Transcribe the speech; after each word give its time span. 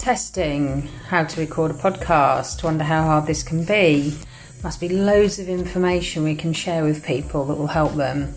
testing 0.00 0.88
how 1.08 1.22
to 1.22 1.38
record 1.38 1.70
a 1.70 1.74
podcast, 1.74 2.64
wonder 2.64 2.82
how 2.82 3.02
hard 3.02 3.26
this 3.26 3.42
can 3.42 3.62
be. 3.66 4.16
Must 4.64 4.80
be 4.80 4.88
loads 4.88 5.38
of 5.38 5.46
information 5.46 6.24
we 6.24 6.34
can 6.34 6.54
share 6.54 6.82
with 6.82 7.04
people 7.04 7.44
that 7.44 7.56
will 7.56 7.66
help 7.66 7.92
them. 7.92 8.34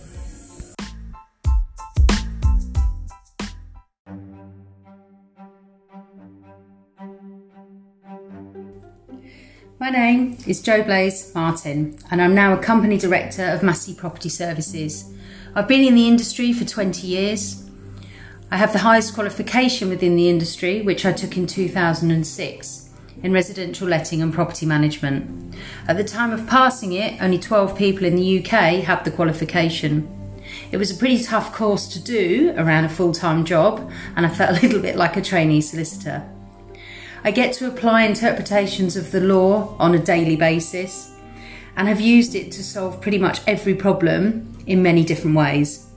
My 9.79 9.89
name 9.89 10.37
is 10.45 10.61
Jo 10.61 10.83
Blaze 10.83 11.33
Martin, 11.33 11.97
and 12.11 12.21
I'm 12.21 12.35
now 12.35 12.53
a 12.53 12.61
company 12.61 12.97
director 12.97 13.45
of 13.45 13.63
Massey 13.63 13.95
Property 13.95 14.29
Services. 14.29 15.09
I've 15.55 15.69
been 15.69 15.85
in 15.85 15.95
the 15.95 16.09
industry 16.09 16.51
for 16.51 16.65
20 16.65 17.07
years 17.07 17.62
I 18.53 18.57
have 18.57 18.71
the 18.71 18.77
highest 18.77 19.15
qualification 19.15 19.89
within 19.89 20.15
the 20.15 20.29
industry, 20.29 20.83
which 20.83 21.07
I 21.07 21.11
took 21.11 21.37
in 21.37 21.47
2006 21.47 22.89
in 23.23 23.33
residential 23.33 23.87
letting 23.87 24.21
and 24.21 24.31
property 24.31 24.67
management. 24.67 25.55
At 25.87 25.97
the 25.97 26.03
time 26.03 26.31
of 26.31 26.45
passing 26.45 26.93
it, 26.93 27.19
only 27.19 27.39
12 27.39 27.75
people 27.75 28.05
in 28.05 28.15
the 28.15 28.45
UK 28.45 28.83
had 28.83 29.05
the 29.05 29.09
qualification. 29.09 30.07
It 30.71 30.77
was 30.77 30.91
a 30.91 30.99
pretty 30.99 31.23
tough 31.23 31.51
course 31.51 31.87
to 31.93 31.99
do 31.99 32.53
around 32.55 32.85
a 32.85 32.89
full 32.89 33.11
time 33.11 33.43
job, 33.43 33.91
and 34.15 34.23
I 34.23 34.29
felt 34.29 34.55
a 34.55 34.61
little 34.61 34.83
bit 34.83 34.97
like 34.97 35.17
a 35.17 35.21
trainee 35.23 35.61
solicitor. 35.61 36.23
I 37.23 37.31
get 37.31 37.53
to 37.53 37.67
apply 37.67 38.03
interpretations 38.03 38.95
of 38.95 39.09
the 39.09 39.21
law 39.21 39.75
on 39.79 39.95
a 39.95 39.99
daily 39.99 40.35
basis 40.35 41.11
and 41.75 41.87
have 41.87 41.99
used 41.99 42.35
it 42.35 42.51
to 42.51 42.63
solve 42.63 43.01
pretty 43.01 43.17
much 43.17 43.41
every 43.47 43.73
problem 43.73 44.55
in 44.67 44.83
many 44.83 45.03
different 45.03 45.35
ways. 45.35 45.87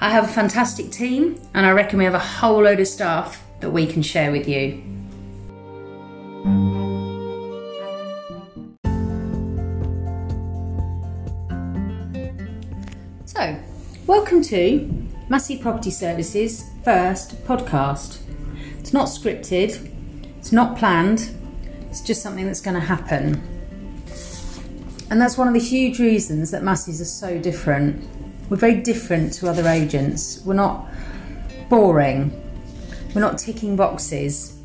I 0.00 0.10
have 0.10 0.24
a 0.24 0.28
fantastic 0.28 0.90
team, 0.90 1.40
and 1.54 1.66
I 1.66 1.72
reckon 1.72 1.98
we 1.98 2.04
have 2.04 2.14
a 2.14 2.18
whole 2.18 2.62
load 2.62 2.80
of 2.80 2.86
staff 2.86 3.42
that 3.60 3.70
we 3.70 3.86
can 3.86 4.02
share 4.02 4.30
with 4.30 4.48
you. 4.48 4.82
So, 13.24 13.58
welcome 14.06 14.42
to 14.42 15.08
Massey 15.28 15.58
Property 15.58 15.90
Services' 15.90 16.64
first 16.84 17.44
podcast. 17.44 18.20
It's 18.78 18.92
not 18.92 19.08
scripted, 19.08 19.90
it's 20.38 20.52
not 20.52 20.78
planned, 20.78 21.30
it's 21.90 22.00
just 22.00 22.22
something 22.22 22.46
that's 22.46 22.60
going 22.60 22.74
to 22.74 22.86
happen. 22.86 23.42
And 25.10 25.20
that's 25.20 25.38
one 25.38 25.48
of 25.48 25.54
the 25.54 25.60
huge 25.60 25.98
reasons 25.98 26.50
that 26.50 26.62
Massey's 26.62 27.00
are 27.00 27.06
so 27.06 27.38
different 27.38 28.04
we're 28.48 28.56
very 28.56 28.76
different 28.76 29.32
to 29.34 29.48
other 29.48 29.66
agents. 29.68 30.40
We're 30.44 30.54
not 30.54 30.86
boring. 31.68 32.32
We're 33.14 33.20
not 33.20 33.38
ticking 33.38 33.76
boxes. 33.76 34.58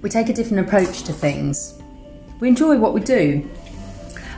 We 0.00 0.08
take 0.08 0.28
a 0.28 0.32
different 0.32 0.66
approach 0.66 1.02
to 1.02 1.12
things. 1.12 1.80
We 2.40 2.48
enjoy 2.48 2.78
what 2.78 2.94
we 2.94 3.00
do. 3.00 3.48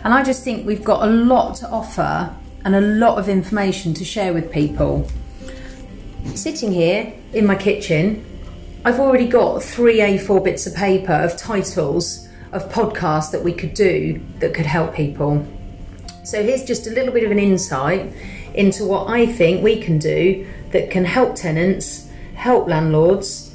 And 0.02 0.14
I 0.14 0.22
just 0.22 0.42
think 0.42 0.66
we've 0.66 0.82
got 0.82 1.06
a 1.06 1.10
lot 1.10 1.54
to 1.56 1.68
offer 1.68 2.34
and 2.64 2.74
a 2.74 2.80
lot 2.80 3.18
of 3.18 3.28
information 3.28 3.94
to 3.94 4.04
share 4.04 4.32
with 4.32 4.50
people. 4.50 5.06
Sitting 6.34 6.72
here 6.72 7.12
in 7.32 7.46
my 7.46 7.54
kitchen, 7.54 8.24
I've 8.84 8.98
already 8.98 9.28
got 9.28 9.62
three 9.62 9.98
A4 9.98 10.42
bits 10.42 10.66
of 10.66 10.74
paper 10.74 11.12
of 11.12 11.36
titles 11.36 12.26
of 12.52 12.68
podcasts 12.72 13.30
that 13.32 13.44
we 13.44 13.52
could 13.52 13.74
do 13.74 14.20
that 14.38 14.54
could 14.54 14.66
help 14.66 14.94
people. 14.94 15.46
So 16.24 16.42
here's 16.42 16.64
just 16.64 16.86
a 16.86 16.90
little 16.90 17.12
bit 17.12 17.24
of 17.24 17.30
an 17.30 17.38
insight 17.38 18.12
into 18.54 18.84
what 18.84 19.08
I 19.08 19.26
think 19.26 19.62
we 19.62 19.80
can 19.80 19.98
do 19.98 20.46
that 20.70 20.90
can 20.90 21.04
help 21.04 21.34
tenants, 21.34 22.08
help 22.34 22.68
landlords, 22.68 23.54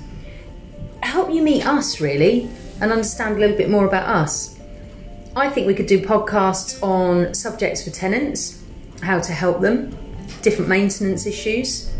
help 1.01 1.31
you 1.31 1.41
meet 1.41 1.65
us 1.65 2.01
really 2.01 2.49
and 2.81 2.91
understand 2.91 3.37
a 3.37 3.39
little 3.39 3.57
bit 3.57 3.69
more 3.69 3.85
about 3.85 4.07
us. 4.07 4.59
I 5.35 5.49
think 5.49 5.67
we 5.67 5.73
could 5.73 5.87
do 5.87 5.99
podcasts 6.01 6.81
on 6.81 7.33
subjects 7.33 7.83
for 7.83 7.89
tenants, 7.89 8.63
how 9.01 9.19
to 9.19 9.33
help 9.33 9.61
them, 9.61 9.95
different 10.41 10.69
maintenance 10.69 11.25
issues. 11.25 11.91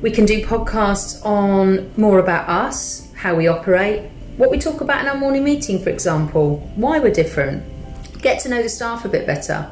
We 0.00 0.10
can 0.10 0.24
do 0.24 0.44
podcasts 0.44 1.24
on 1.24 1.92
more 1.96 2.20
about 2.20 2.48
us, 2.48 3.12
how 3.14 3.34
we 3.34 3.48
operate, 3.48 4.10
what 4.36 4.50
we 4.50 4.58
talk 4.58 4.80
about 4.80 5.00
in 5.00 5.08
our 5.08 5.16
morning 5.16 5.42
meeting, 5.42 5.82
for 5.82 5.90
example, 5.90 6.58
why 6.76 7.00
we're 7.00 7.12
different, 7.12 7.64
get 8.22 8.40
to 8.42 8.48
know 8.48 8.62
the 8.62 8.68
staff 8.68 9.04
a 9.04 9.08
bit 9.08 9.26
better. 9.26 9.68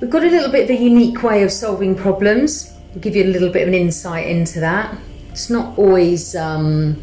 We've 0.00 0.10
got 0.10 0.22
a 0.22 0.30
little 0.30 0.50
bit 0.50 0.70
of 0.70 0.70
a 0.70 0.80
unique 0.80 1.24
way 1.24 1.42
of 1.42 1.50
solving 1.50 1.96
problems. 1.96 2.72
We'll 2.90 3.00
give 3.00 3.16
you 3.16 3.24
a 3.24 3.32
little 3.32 3.50
bit 3.50 3.62
of 3.62 3.68
an 3.68 3.74
insight 3.74 4.28
into 4.28 4.60
that. 4.60 4.96
It's 5.30 5.50
not 5.50 5.76
always 5.76 6.36
um, 6.36 7.02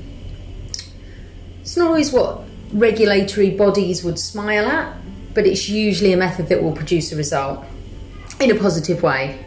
it's 1.59 1.75
not 1.75 1.87
always 1.87 2.13
what 2.13 2.43
regulatory 2.71 3.49
bodies 3.49 4.03
would 4.05 4.17
smile 4.17 4.67
at, 4.67 4.95
but 5.33 5.45
it's 5.45 5.67
usually 5.67 6.13
a 6.13 6.17
method 6.17 6.47
that 6.47 6.63
will 6.63 6.71
produce 6.71 7.11
a 7.11 7.17
result 7.17 7.65
in 8.39 8.49
a 8.49 8.55
positive 8.55 9.03
way. 9.03 9.45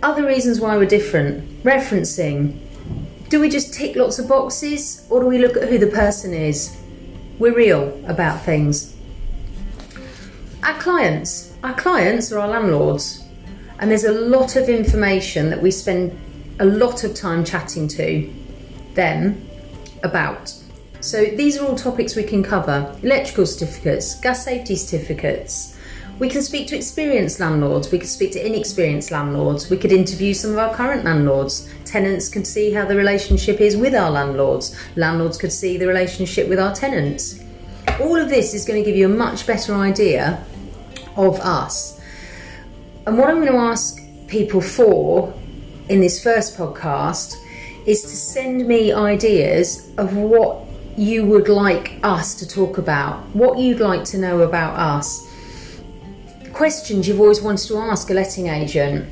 Other 0.00 0.24
reasons 0.24 0.60
why 0.60 0.76
we're 0.76 0.86
different. 0.86 1.64
Referencing. 1.64 2.60
Do 3.28 3.40
we 3.40 3.48
just 3.48 3.74
tick 3.74 3.96
lots 3.96 4.20
of 4.20 4.28
boxes 4.28 5.04
or 5.10 5.20
do 5.20 5.26
we 5.26 5.38
look 5.38 5.56
at 5.56 5.68
who 5.68 5.78
the 5.78 5.88
person 5.88 6.32
is? 6.32 6.80
We're 7.40 7.56
real 7.56 8.00
about 8.06 8.42
things. 8.42 8.94
Our 10.68 10.78
clients 10.78 11.54
our 11.62 11.72
clients 11.72 12.30
are 12.30 12.40
our 12.40 12.48
landlords, 12.48 13.24
and 13.78 13.90
there's 13.90 14.04
a 14.04 14.12
lot 14.12 14.54
of 14.54 14.68
information 14.68 15.48
that 15.48 15.62
we 15.62 15.70
spend 15.70 16.14
a 16.60 16.66
lot 16.66 17.04
of 17.04 17.14
time 17.14 17.42
chatting 17.42 17.88
to 17.88 18.30
them 18.92 19.48
about. 20.02 20.52
So 21.00 21.24
these 21.24 21.56
are 21.56 21.66
all 21.66 21.74
topics 21.74 22.16
we 22.16 22.22
can 22.22 22.42
cover 22.42 22.94
electrical 23.02 23.46
certificates, 23.46 24.20
gas 24.20 24.44
safety 24.44 24.76
certificates. 24.76 25.74
We 26.18 26.28
can 26.28 26.42
speak 26.42 26.68
to 26.68 26.76
experienced 26.76 27.40
landlords, 27.40 27.90
we 27.90 27.98
could 27.98 28.10
speak 28.10 28.32
to 28.32 28.46
inexperienced 28.46 29.10
landlords, 29.10 29.70
we 29.70 29.78
could 29.78 29.90
interview 29.90 30.34
some 30.34 30.50
of 30.50 30.58
our 30.58 30.74
current 30.74 31.02
landlords. 31.02 31.66
Tenants 31.86 32.28
can 32.28 32.44
see 32.44 32.72
how 32.72 32.84
the 32.84 32.94
relationship 32.94 33.62
is 33.62 33.74
with 33.74 33.94
our 33.94 34.10
landlords, 34.10 34.76
landlords 34.96 35.38
could 35.38 35.52
see 35.52 35.78
the 35.78 35.88
relationship 35.88 36.46
with 36.46 36.60
our 36.60 36.74
tenants. 36.74 37.42
All 38.00 38.16
of 38.16 38.28
this 38.28 38.52
is 38.52 38.66
going 38.66 38.84
to 38.84 38.88
give 38.88 38.98
you 38.98 39.06
a 39.06 39.16
much 39.16 39.46
better 39.46 39.74
idea 39.74 40.44
of 41.18 41.38
us. 41.40 42.00
And 43.06 43.18
what 43.18 43.28
I'm 43.28 43.36
going 43.36 43.52
to 43.52 43.58
ask 43.58 44.00
people 44.28 44.60
for 44.60 45.34
in 45.88 46.00
this 46.00 46.22
first 46.22 46.56
podcast 46.56 47.36
is 47.86 48.02
to 48.02 48.08
send 48.08 48.66
me 48.66 48.92
ideas 48.92 49.90
of 49.98 50.16
what 50.16 50.64
you 50.96 51.24
would 51.24 51.48
like 51.48 51.98
us 52.02 52.34
to 52.36 52.46
talk 52.46 52.78
about, 52.78 53.24
what 53.34 53.58
you'd 53.58 53.80
like 53.80 54.04
to 54.04 54.18
know 54.18 54.42
about 54.42 54.78
us, 54.78 55.26
questions 56.52 57.06
you've 57.06 57.20
always 57.20 57.40
wanted 57.40 57.66
to 57.68 57.78
ask 57.78 58.10
a 58.10 58.14
letting 58.14 58.48
agent, 58.48 59.06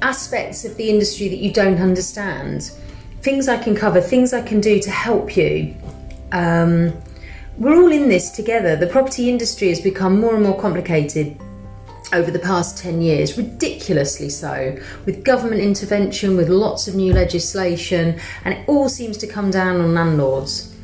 aspects 0.00 0.64
of 0.64 0.76
the 0.76 0.88
industry 0.88 1.28
that 1.28 1.36
you 1.36 1.52
don't 1.52 1.78
understand, 1.78 2.72
things 3.20 3.46
I 3.46 3.62
can 3.62 3.76
cover, 3.76 4.00
things 4.00 4.32
I 4.32 4.42
can 4.42 4.60
do 4.60 4.80
to 4.80 4.90
help 4.90 5.36
you. 5.36 5.76
Um, 6.32 6.94
we're 7.58 7.82
all 7.82 7.92
in 7.92 8.08
this 8.08 8.30
together. 8.30 8.76
The 8.76 8.86
property 8.86 9.28
industry 9.28 9.68
has 9.68 9.80
become 9.80 10.20
more 10.20 10.34
and 10.34 10.42
more 10.42 10.58
complicated 10.58 11.38
over 12.12 12.30
the 12.30 12.38
past 12.38 12.78
10 12.78 13.00
years, 13.00 13.38
ridiculously 13.38 14.28
so, 14.28 14.76
with 15.06 15.24
government 15.24 15.60
intervention, 15.60 16.36
with 16.36 16.48
lots 16.48 16.88
of 16.88 16.94
new 16.94 17.12
legislation, 17.12 18.20
and 18.44 18.54
it 18.54 18.68
all 18.68 18.88
seems 18.88 19.16
to 19.18 19.26
come 19.26 19.50
down 19.50 19.80
on 19.80 19.94
landlords. 19.94 20.74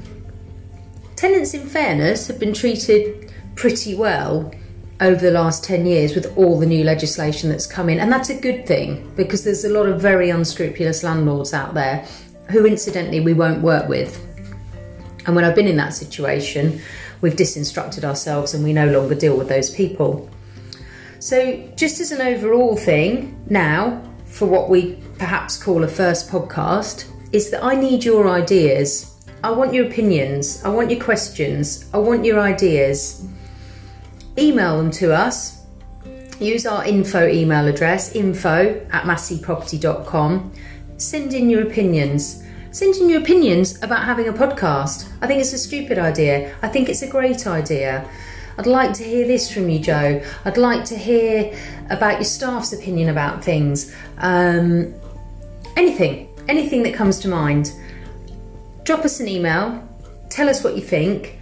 Tenants, 1.16 1.52
in 1.52 1.66
fairness, 1.66 2.26
have 2.28 2.38
been 2.38 2.54
treated 2.54 3.32
pretty 3.56 3.94
well 3.94 4.52
over 5.00 5.20
the 5.20 5.30
last 5.30 5.64
10 5.64 5.86
years 5.86 6.14
with 6.14 6.36
all 6.36 6.58
the 6.58 6.66
new 6.66 6.84
legislation 6.84 7.50
that's 7.50 7.66
come 7.66 7.88
in, 7.88 7.98
and 7.98 8.10
that's 8.10 8.30
a 8.30 8.40
good 8.40 8.66
thing 8.66 9.12
because 9.16 9.44
there's 9.44 9.64
a 9.64 9.68
lot 9.68 9.86
of 9.86 10.00
very 10.00 10.30
unscrupulous 10.30 11.02
landlords 11.02 11.52
out 11.52 11.74
there 11.74 12.06
who, 12.50 12.64
incidentally, 12.66 13.20
we 13.20 13.34
won't 13.34 13.62
work 13.62 13.88
with. 13.88 14.27
And 15.28 15.36
when 15.36 15.44
I've 15.44 15.54
been 15.54 15.68
in 15.68 15.76
that 15.76 15.92
situation, 15.92 16.80
we've 17.20 17.36
disinstructed 17.36 18.02
ourselves 18.02 18.54
and 18.54 18.64
we 18.64 18.72
no 18.72 18.90
longer 18.90 19.14
deal 19.14 19.36
with 19.36 19.50
those 19.50 19.68
people. 19.68 20.30
So, 21.18 21.70
just 21.76 22.00
as 22.00 22.12
an 22.12 22.22
overall 22.22 22.78
thing, 22.78 23.38
now 23.50 24.02
for 24.24 24.46
what 24.46 24.70
we 24.70 24.98
perhaps 25.18 25.62
call 25.62 25.84
a 25.84 25.88
first 25.88 26.30
podcast, 26.30 27.04
is 27.30 27.50
that 27.50 27.62
I 27.62 27.74
need 27.74 28.04
your 28.04 28.26
ideas. 28.26 29.22
I 29.44 29.50
want 29.50 29.74
your 29.74 29.86
opinions. 29.86 30.64
I 30.64 30.70
want 30.70 30.90
your 30.90 31.04
questions. 31.04 31.90
I 31.92 31.98
want 31.98 32.24
your 32.24 32.40
ideas. 32.40 33.28
Email 34.38 34.78
them 34.78 34.90
to 34.92 35.12
us. 35.12 35.62
Use 36.40 36.64
our 36.64 36.86
info 36.86 37.28
email 37.28 37.68
address 37.68 38.14
info 38.14 38.80
at 38.92 39.04
masseyproperty.com. 39.04 40.54
Send 40.96 41.34
in 41.34 41.50
your 41.50 41.64
opinions. 41.64 42.44
Send 42.70 42.94
in 42.96 43.08
your 43.08 43.20
opinions 43.20 43.82
about 43.82 44.04
having 44.04 44.28
a 44.28 44.32
podcast. 44.32 45.10
I 45.22 45.26
think 45.26 45.40
it's 45.40 45.52
a 45.52 45.58
stupid 45.58 45.98
idea. 45.98 46.54
I 46.62 46.68
think 46.68 46.88
it's 46.88 47.02
a 47.02 47.08
great 47.08 47.46
idea. 47.46 48.08
I'd 48.58 48.66
like 48.66 48.92
to 48.94 49.04
hear 49.04 49.26
this 49.26 49.50
from 49.50 49.68
you, 49.68 49.78
Jo. 49.78 50.22
I'd 50.44 50.58
like 50.58 50.84
to 50.86 50.96
hear 50.96 51.56
about 51.90 52.14
your 52.14 52.24
staff's 52.24 52.72
opinion 52.72 53.08
about 53.08 53.42
things. 53.42 53.94
Um, 54.18 54.94
anything. 55.76 56.28
anything 56.48 56.82
that 56.82 56.94
comes 56.94 57.18
to 57.20 57.28
mind. 57.28 57.72
Drop 58.84 59.04
us 59.04 59.20
an 59.20 59.28
email, 59.28 59.86
tell 60.30 60.48
us 60.48 60.64
what 60.64 60.74
you 60.76 60.82
think, 60.82 61.38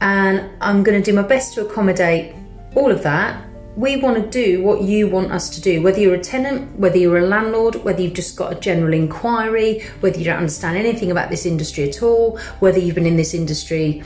and 0.00 0.48
I'm 0.60 0.82
going 0.82 1.00
to 1.00 1.04
do 1.10 1.14
my 1.14 1.26
best 1.26 1.54
to 1.54 1.66
accommodate 1.66 2.34
all 2.74 2.90
of 2.92 3.02
that. 3.02 3.42
We 3.76 3.96
want 3.96 4.16
to 4.16 4.30
do 4.30 4.62
what 4.62 4.82
you 4.82 5.06
want 5.06 5.32
us 5.32 5.50
to 5.50 5.60
do, 5.60 5.82
whether 5.82 6.00
you're 6.00 6.14
a 6.14 6.20
tenant, 6.20 6.78
whether 6.78 6.96
you're 6.96 7.18
a 7.18 7.26
landlord, 7.26 7.76
whether 7.84 8.00
you've 8.00 8.14
just 8.14 8.34
got 8.34 8.52
a 8.52 8.54
general 8.58 8.94
inquiry, 8.94 9.84
whether 10.00 10.18
you 10.18 10.24
don't 10.24 10.38
understand 10.38 10.78
anything 10.78 11.10
about 11.10 11.28
this 11.28 11.44
industry 11.44 11.86
at 11.88 12.02
all, 12.02 12.38
whether 12.60 12.78
you've 12.78 12.94
been 12.94 13.06
in 13.06 13.16
this 13.16 13.34
industry 13.34 14.02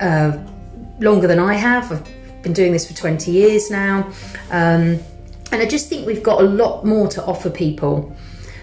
uh, 0.00 0.38
longer 1.00 1.26
than 1.26 1.38
I 1.38 1.54
have. 1.54 1.92
I've 1.92 2.42
been 2.42 2.54
doing 2.54 2.72
this 2.72 2.90
for 2.90 2.96
20 2.96 3.30
years 3.30 3.70
now. 3.70 4.10
Um, 4.50 4.98
and 5.52 5.60
I 5.60 5.66
just 5.66 5.88
think 5.88 6.06
we've 6.06 6.22
got 6.22 6.40
a 6.40 6.44
lot 6.44 6.84
more 6.84 7.08
to 7.08 7.24
offer 7.24 7.50
people. 7.50 8.16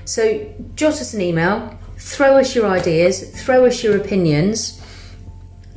So 0.05 0.51
jot 0.75 0.93
us 0.93 1.13
an 1.13 1.21
email, 1.21 1.77
throw 1.97 2.37
us 2.37 2.55
your 2.55 2.67
ideas, 2.67 3.29
throw 3.43 3.65
us 3.65 3.83
your 3.83 3.97
opinions, 3.97 4.76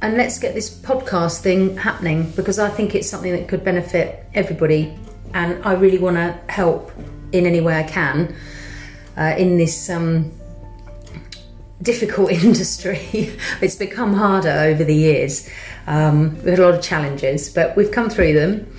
and 0.02 0.17
let's 0.17 0.38
get 0.38 0.55
this 0.55 0.70
podcast 0.70 1.43
thing 1.43 1.76
happening 1.76 2.31
because 2.32 2.58
I 2.58 2.70
think 2.70 2.94
it's 2.94 3.08
something 3.08 3.32
that 3.32 3.49
could 3.49 3.64
benefit 3.64 4.25
everybody. 4.35 4.97
And 5.35 5.62
I 5.64 5.75
really 5.75 5.99
want 5.99 6.17
to 6.17 6.38
help 6.52 6.91
in 7.32 7.47
any 7.47 7.61
way 7.61 7.79
I 7.79 7.82
can 7.82 8.35
uh, 9.17 9.35
in 9.37 9.56
this 9.56 9.91
um, 9.91 10.32
difficult 11.82 12.31
industry. 12.44 13.00
it's 13.61 13.76
become 13.76 14.14
harder 14.14 14.50
over 14.50 14.85
the 14.85 14.94
years. 14.94 15.49
Um, 15.87 16.35
we've 16.37 16.46
had 16.46 16.58
a 16.58 16.64
lot 16.64 16.75
of 16.75 16.82
challenges, 16.82 17.53
but 17.53 17.76
we've 17.76 17.91
come 17.91 18.08
through 18.08 18.32
them 18.35 18.76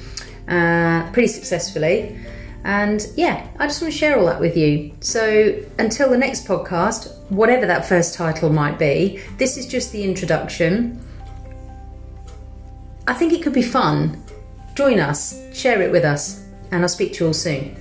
uh, 0.48 1.12
pretty 1.12 1.28
successfully. 1.28 2.20
And 2.64 3.06
yeah, 3.16 3.48
I 3.58 3.68
just 3.68 3.82
want 3.82 3.94
to 3.94 3.98
share 3.98 4.20
all 4.20 4.26
that 4.28 4.40
with 4.40 4.56
you. 4.56 4.96
So 5.02 5.64
until 5.80 6.10
the 6.10 6.18
next 6.18 6.48
podcast, 6.48 7.16
whatever 7.30 7.66
that 7.66 7.88
first 7.88 8.14
title 8.14 8.50
might 8.50 8.78
be, 8.78 9.20
this 9.38 9.58
is 9.58 9.66
just 9.66 9.92
the 9.92 10.04
introduction. 10.04 11.02
I 13.08 13.14
think 13.14 13.34
it 13.34 13.42
could 13.42 13.54
be 13.54 13.62
fun. 13.62 14.24
Join 14.76 15.00
us, 15.00 15.42
share 15.54 15.82
it 15.82 15.92
with 15.92 16.06
us, 16.06 16.46
and 16.72 16.84
I'll 16.84 16.90
speak 16.90 17.14
to 17.14 17.24
you 17.24 17.28
all 17.28 17.34
soon. 17.34 17.81